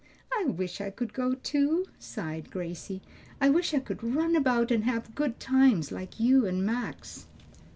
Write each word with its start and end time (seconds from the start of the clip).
"I 0.33 0.45
wish 0.45 0.81
I 0.81 0.89
could 0.89 1.13
go 1.13 1.35
too!" 1.43 1.85
sighed 1.99 2.49
Gracie. 2.49 3.03
"I 3.39 3.51
wish 3.51 3.71
I 3.71 3.79
could 3.79 4.03
run 4.03 4.35
about 4.35 4.71
and 4.71 4.83
have 4.85 5.13
good 5.13 5.39
times 5.39 5.91
like 5.91 6.19
you 6.19 6.47
and 6.47 6.65
Max!" 6.65 7.27